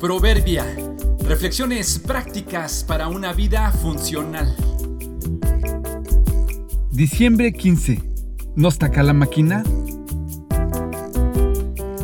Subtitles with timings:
[0.00, 0.64] Proverbia.
[1.28, 4.56] Reflexiones prácticas para una vida funcional.
[6.90, 8.02] Diciembre 15.
[8.56, 9.62] ¿Nos taca la máquina?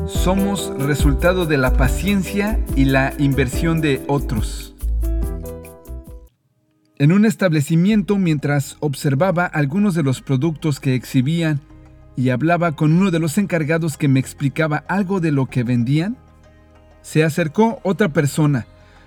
[0.06, 4.74] Somos resultado de la paciencia y la inversión de otros.
[6.98, 11.62] En un establecimiento, mientras observaba algunos de los productos que exhibían
[12.14, 16.18] y hablaba con uno de los encargados que me explicaba algo de lo que vendían,
[17.06, 18.66] se acercó otra persona.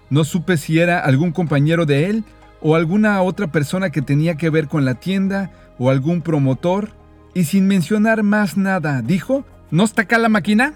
[0.09, 2.23] No supe si era algún compañero de él
[2.62, 6.91] o alguna otra persona que tenía que ver con la tienda o algún promotor,
[7.34, 10.75] y sin mencionar más nada, dijo, ¿No está acá la máquina?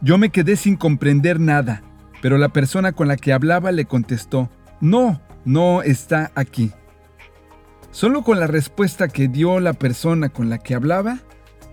[0.00, 1.82] Yo me quedé sin comprender nada,
[2.20, 6.72] pero la persona con la que hablaba le contestó, No, no está aquí.
[7.92, 11.20] Solo con la respuesta que dio la persona con la que hablaba,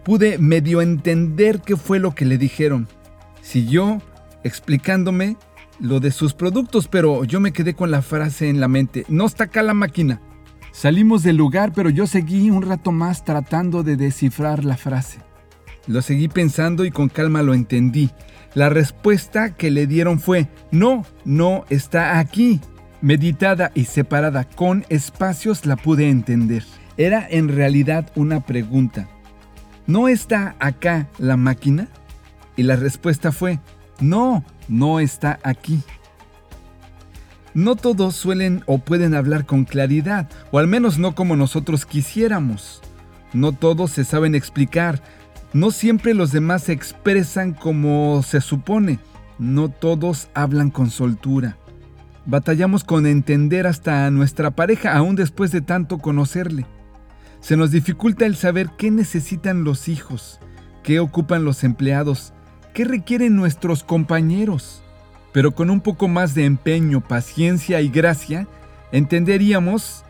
[0.03, 2.87] pude medio entender qué fue lo que le dijeron.
[3.41, 3.99] Siguió
[4.43, 5.37] explicándome
[5.79, 9.25] lo de sus productos, pero yo me quedé con la frase en la mente, no
[9.25, 10.21] está acá la máquina.
[10.71, 15.19] Salimos del lugar, pero yo seguí un rato más tratando de descifrar la frase.
[15.85, 18.09] Lo seguí pensando y con calma lo entendí.
[18.55, 22.59] La respuesta que le dieron fue, no, no está aquí.
[23.01, 26.63] Meditada y separada con espacios la pude entender.
[26.97, 29.09] Era en realidad una pregunta.
[29.85, 31.89] ¿No está acá la máquina?
[32.55, 33.59] Y la respuesta fue,
[33.99, 35.81] no, no está aquí.
[37.53, 42.81] No todos suelen o pueden hablar con claridad, o al menos no como nosotros quisiéramos.
[43.33, 45.01] No todos se saben explicar.
[45.53, 48.99] No siempre los demás se expresan como se supone.
[49.37, 51.57] No todos hablan con soltura.
[52.25, 56.65] Batallamos con entender hasta a nuestra pareja aún después de tanto conocerle.
[57.39, 60.39] Se nos dificulta el saber qué necesitan los hijos,
[60.81, 62.33] qué ocupan los empleados,
[62.73, 64.81] ¿Qué requieren nuestros compañeros?
[65.31, 68.47] Pero con un poco más de empeño, paciencia y gracia,
[68.91, 70.03] entenderíamos,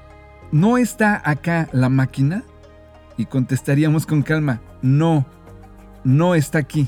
[0.53, 2.43] ¿no está acá la máquina?
[3.17, 5.25] Y contestaríamos con calma, no,
[6.05, 6.87] no está aquí.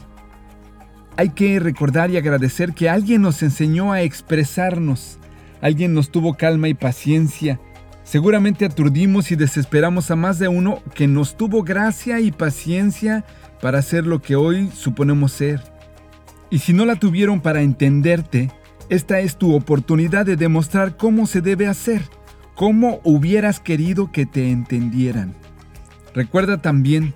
[1.18, 5.18] Hay que recordar y agradecer que alguien nos enseñó a expresarnos,
[5.62, 7.60] alguien nos tuvo calma y paciencia.
[8.06, 13.26] Seguramente aturdimos y desesperamos a más de uno que nos tuvo gracia y paciencia
[13.62, 15.64] para ser lo que hoy suponemos ser.
[16.52, 18.52] Y si no la tuvieron para entenderte,
[18.90, 22.04] esta es tu oportunidad de demostrar cómo se debe hacer,
[22.54, 25.34] cómo hubieras querido que te entendieran.
[26.14, 27.16] Recuerda también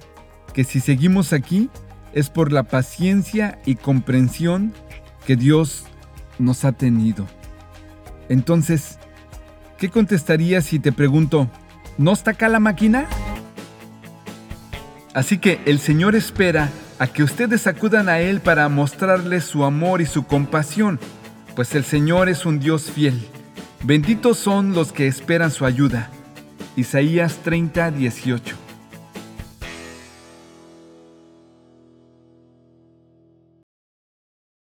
[0.55, 1.69] que si seguimos aquí
[2.13, 4.73] es por la paciencia y comprensión
[5.27, 5.85] que Dios
[6.39, 7.27] nos ha tenido.
[8.27, 8.97] Entonces,
[9.79, 11.49] ¿qué contestarías si te pregunto,
[11.97, 13.07] ¿no está acá la máquina?
[15.13, 16.69] Así que el Señor espera
[16.99, 20.99] a que ustedes acudan a Él para mostrarles su amor y su compasión,
[21.55, 23.27] pues el Señor es un Dios fiel.
[23.83, 26.09] Benditos son los que esperan su ayuda.
[26.75, 28.68] Isaías 30, 18.